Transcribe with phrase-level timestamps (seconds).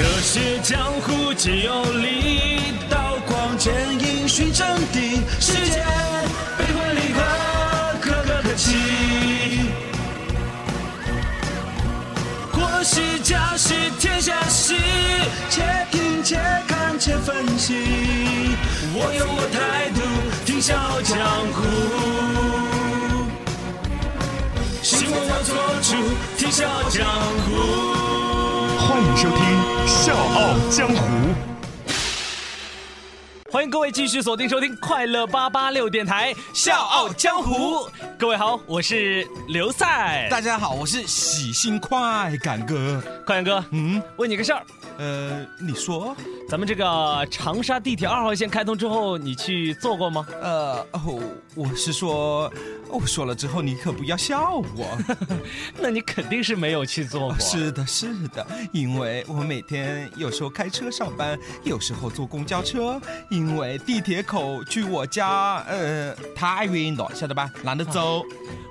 [0.00, 3.70] 热血江湖皆有力，刀光剑
[4.00, 5.20] 影寻真谛。
[5.38, 5.84] 世间
[6.56, 7.20] 悲欢离合，
[8.00, 8.78] 可歌可泣。
[12.50, 14.74] 国事家事天下事，
[15.50, 15.60] 且
[15.90, 18.56] 听且看且分析。
[18.94, 20.00] 我有我态度，
[20.46, 21.18] 听笑江
[21.52, 21.58] 湖。
[24.82, 25.94] 新闻我做主，
[26.38, 27.04] 听笑江
[27.44, 28.00] 湖。
[28.82, 29.38] 欢迎收听
[29.90, 30.94] 《笑傲江湖》。
[33.50, 37.88] 欢迎各位继续锁定收听快乐八八六电台《笑傲江湖》。
[38.16, 40.28] 各位好，我是刘赛。
[40.30, 43.02] 大家好，我是喜新快感哥。
[43.26, 44.62] 快感哥，嗯，问你个事儿，
[45.00, 46.14] 呃，你说，
[46.46, 50.26] 咱们这个长沙地铁二号线开通之后，你去坐过吗？
[50.42, 51.18] 呃，哦，
[51.54, 52.52] 我是说，
[52.90, 54.86] 我说了之后你可不要笑我。
[55.80, 57.38] 那你肯定是没有去坐过。
[57.38, 67.50] 是的，是的，因为我每天有时候开车上班，有时候坐公交车，因为地铁口距我家呃太远了，晓得吧？
[67.64, 68.22] 懒得走。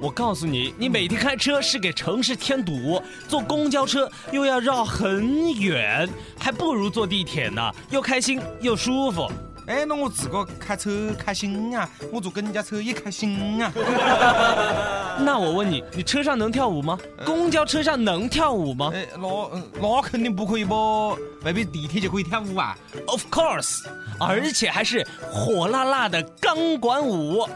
[0.00, 6.06] 我告诉你，你每天开车是给城市添堵，坐公交车又要绕很远，
[6.38, 9.30] 还不如坐地铁呢，又开心又舒服。
[9.66, 13.72] 哎，那我自个开车开心啊，我坐公交车也开心啊。
[15.18, 16.96] 那我问你，你车上能跳舞吗？
[17.24, 23.84] 公交车上能跳舞吗哎，那嗯那肯定不可以不，未必地铁就可以跳舞啊？？Of course，
[24.20, 27.48] 而且还是火辣辣的钢管舞。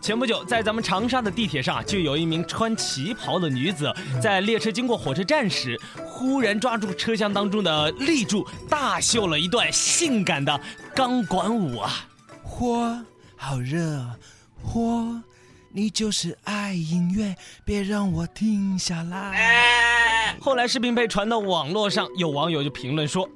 [0.00, 10.60] 前不久，在咱们长沙的地铁上啊，就有一名穿旗袍的女子，在列车经过火车站时，忽然抓住车厢当中的立柱，大秀了一段性感的
[10.94, 12.06] 钢管舞啊！
[12.46, 13.02] 嚯
[13.36, 14.16] 好热啊，
[14.62, 15.22] 火，
[15.70, 20.36] 你就是爱音乐，别让我停下来。
[20.40, 23.28] 后来视频被传到网络上，有网友就评论说：“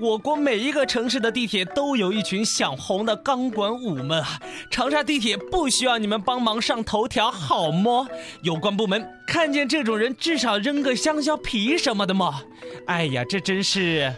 [0.00, 8.06] 我国每一个城市的地铁都有一群想红的钢管舞们啊，长沙地铁不需要你们帮忙上头条好么？
[8.42, 12.42] 有关部门看见这种人，至少扔个香蕉皮什么的嘛。
[12.86, 14.12] 哎呀，这真是……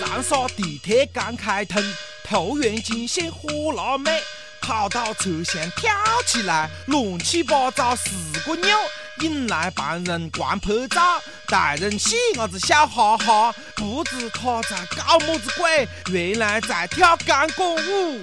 [0.00, 1.82] 长沙地铁刚开通，
[2.24, 4.20] 桃园惊现火辣妹，
[4.60, 5.90] 跑到车厢跳
[6.26, 8.10] 起来，乱七八糟四
[8.46, 8.76] 个扭，
[9.20, 18.20] 引来旁人狂拍照，大人细伢子笑哈哈，不知他在搞么子鬼，原来在跳钢管舞。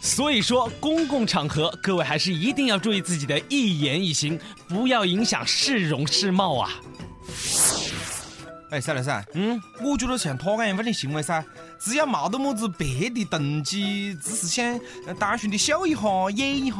[0.00, 4.38] 所以说，公共场合各位还是一定要注意自己的一言一行，
[4.68, 6.70] 不要影响市容市貌啊。
[8.70, 11.42] 哎，赛了噻，嗯，我觉得像他这样的行为噻，
[11.78, 16.00] 只要没得么子别的动机，只是想呃单纯的秀一下、
[16.34, 16.76] 演一下、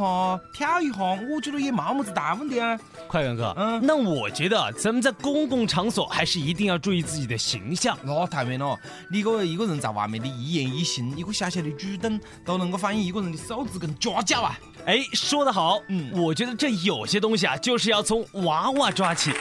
[0.53, 0.99] 跳一下，
[1.31, 2.79] 我觉得也没么子大问题啊。
[3.09, 7.97] 快点哥，嗯那我觉得咱们在公共场所还是一定要注意自己的形象。
[8.03, 8.79] 那当然了，
[9.11, 14.59] 你个一个人在外面的一言一行，一个小小的举动，都能够反映一个人的素质跟家教啊。
[14.87, 19.33] 哎，说得好，嗯我觉得这有些东西啊，就是要从娃娃抓起。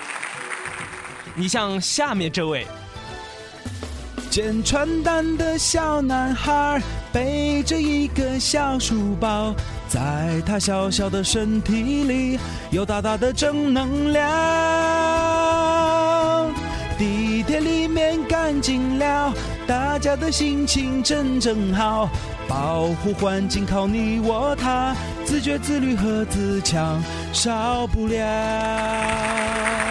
[1.36, 2.68] 你像下面这位，
[4.34, 9.54] 捡传单的小男孩背着一个小书包，
[9.88, 12.40] 在他小小的身体里
[12.72, 14.24] 有大大的正能量。
[16.98, 19.32] 地铁里面干净了，
[19.68, 22.10] 大家的心情真正好。
[22.48, 27.00] 保护环境靠你我他，自觉自律和自强
[27.32, 29.83] 少不了。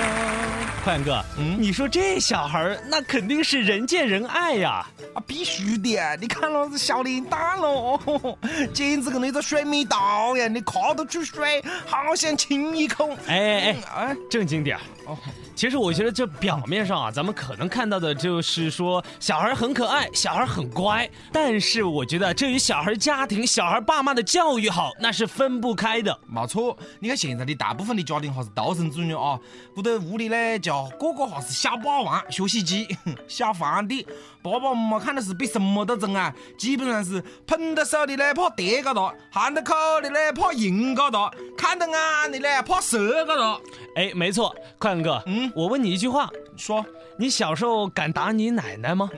[0.84, 4.84] 快点哥，嗯你说这小孩儿那肯定是人见人爱呀。
[5.14, 6.16] 啊，必须的！
[6.16, 8.36] 你看老子小脸蛋喽，
[8.72, 13.10] 简直跟那个水蜜桃一样，你看得出水，好想亲一口。
[13.28, 14.82] 哎哎哎，哎，正经点儿。
[15.06, 15.18] 哦，
[15.54, 26.18] 其实我觉得这表面上啊，咱们可能看到的就是说小孩很可爱，小孩很乖，但是我觉得这与小孩家庭、小孩爸妈的教育好那是分不开的。
[26.26, 26.76] 没错。
[26.98, 29.38] 你看现在的大部分的家庭还是独生子女啊，
[29.74, 32.96] 不得屋里呢就个个哈是小霸王、学习机、
[33.28, 34.06] 小皇帝，
[34.42, 43.60] 爸爸妈妈看的是比什么都重啊，基本上是捧到手的呢怕跌个哒，含到口的呢怕赢高大，看到眼的呢怕射个哒。
[43.94, 46.84] 哎，没错，快乐哥，嗯我问你一句话，说。
[47.18, 49.08] 你小时候敢打你奶奶吗？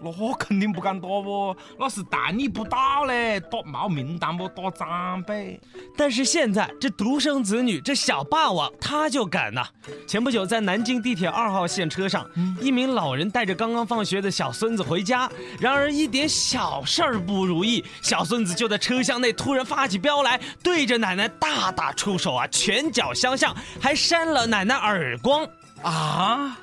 [0.00, 5.60] 那肯定不敢打不，那是大逆不道嘞，打冒名堂不打长辈。
[5.94, 9.62] 但是现在这独生子女，这小霸王他就敢呐、
[10.08, 12.26] 前不久在南京地铁二号线车上，
[12.60, 15.28] 一名老人带着刚刚放学的小孙子回家，
[15.58, 25.46] 然而一点小事儿不如意，小孙子就在车厢内突然发起飙来，对着奶奶大打出手啊，拳脚相向，还扇了奶奶耳光。
[25.82, 26.56] 啊！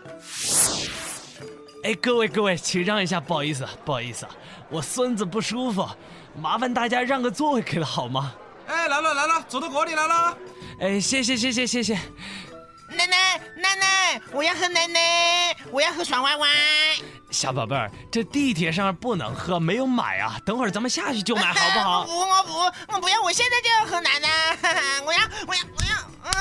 [1.84, 4.26] 哎，各位各位，请让一下，不好意思，不好意思，
[4.70, 5.88] 我孙子不舒服，
[6.36, 8.34] 麻烦大家让个座位给他好吗？
[8.68, 10.38] 哎，来了来了，走到这里来了。
[10.80, 12.00] 哎，谢谢谢谢谢谢。
[12.92, 16.48] 奶奶奶奶，我要喝奶奶，我要喝爽歪歪。
[17.30, 22.04] 小宝贝儿，这地铁上不能喝，没有买啊，等会儿咱们下去就买，好不好？
[22.04, 22.60] 不，我不，
[22.94, 24.58] 我不要，我现在就要喝奶奶，
[25.06, 26.12] 我要我要我要。
[26.24, 26.32] 嗯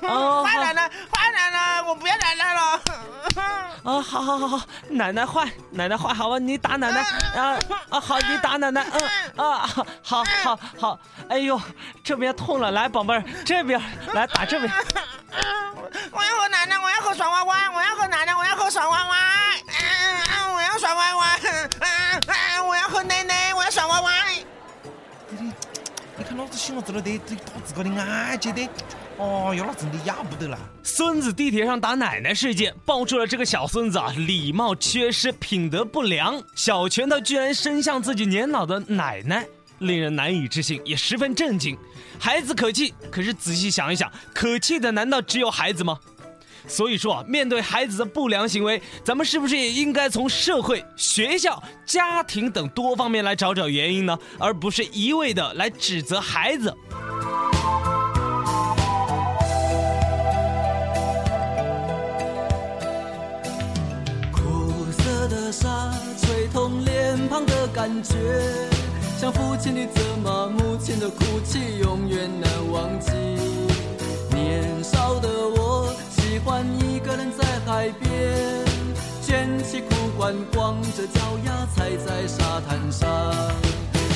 [0.00, 2.80] 嗯，换奶奶，换奶奶，我不要奶奶了。
[3.84, 7.00] 啊，好好好好，奶奶换，奶奶换，好吧，你打奶奶
[7.34, 7.58] 啊
[7.90, 8.86] 啊，好，你打奶奶，
[9.36, 9.68] 嗯啊，
[10.02, 10.98] 好好好，
[11.28, 11.60] 哎呦，
[12.02, 13.80] 这边痛了，来，宝贝儿，这边
[14.14, 14.72] 来打这边。
[16.10, 21.40] 我要喝奶奶，我要喝爽歪歪，我要喝奶奶，我要喝爽歪歪，啊我要爽歪歪，
[22.66, 24.12] 我要喝奶奶，我要爽歪歪。
[26.16, 28.68] 你看老子醒了之后得得打自个的眼睛的。
[29.16, 30.58] 哦哟，那真的压不得了！
[30.82, 39.46] 孙子地铁上打奶奶事件爆出了这个小孙子啊，礼貌缺失，品德不良，小拳头居然伸向自己年老的奶奶，
[39.78, 41.76] 令人难以置信，也十分震惊。
[42.18, 45.98] 孩子可气，可是仔细想一想，可气的难道只有孩子吗？
[46.66, 54.18] 所以说啊，面对孩子的不良行为，咱们是不是也应该从社会、学校、家庭等多方面来找找原因呢？
[54.38, 56.74] 而不是一味的来指责孩子。
[64.32, 65.92] 苦涩的沙，
[66.22, 68.14] 吹痛脸庞的感觉
[69.24, 73.10] 像父亲的责骂，母亲的哭泣，永远难忘记。
[74.28, 78.10] 年少的我喜欢一个人在海边，
[79.22, 83.08] 卷起裤管，光着脚丫踩在沙滩上，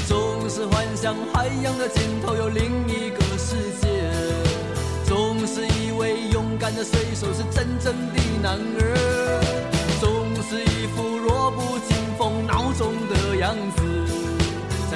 [0.07, 4.13] 总是幻想海洋的尽头有另一个世界，
[5.07, 9.18] 总是以为勇敢的水手是真正的男儿。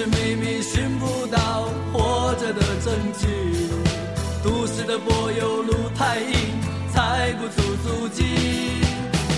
[0.00, 3.28] 却明明寻不到活着的证据，
[4.42, 6.34] 都市的柏油路太硬，
[6.90, 8.24] 踩不出足迹，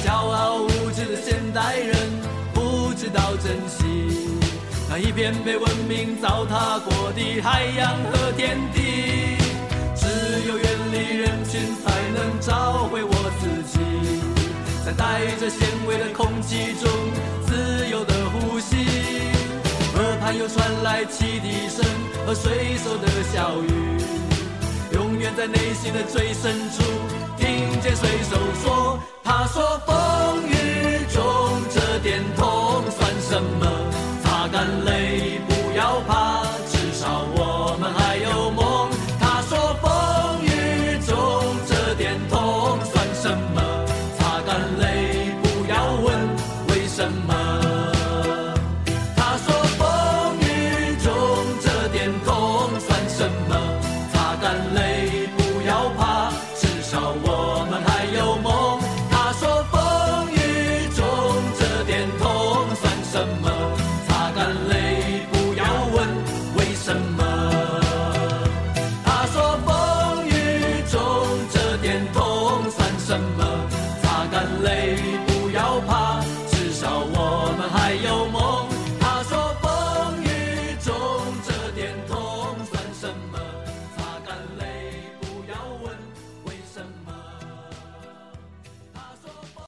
[0.06, 1.96] 骄傲无知的现代人
[2.54, 4.38] 不知道珍惜。
[4.88, 9.36] 那一片被文明糟蹋过的海洋和天地，
[9.96, 10.06] 只
[10.46, 13.80] 有远离人群才能找回我自己，
[14.86, 17.41] 在带着咸味的空气中。
[20.38, 21.84] 又传来汽笛声
[22.26, 23.98] 和水手的笑语，
[24.94, 26.82] 永远在内心的最深处，
[27.36, 29.78] 听见水手说：“他说